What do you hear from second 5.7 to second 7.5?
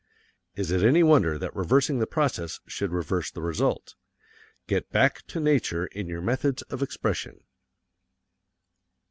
in your methods of expression.